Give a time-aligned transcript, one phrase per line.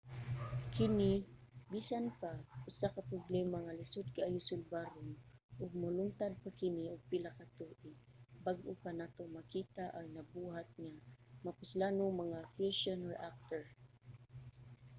[0.75, 1.11] kini
[1.71, 2.31] bisan pa
[2.69, 5.09] usa ka problema nga lisod kaayo sulbaron
[5.61, 7.81] ug molungtad pa kini og pila ka tuig
[8.45, 10.93] bag-o pa nato makita ang nabuhat nga
[11.45, 13.63] mapuslanong mga fushion reactor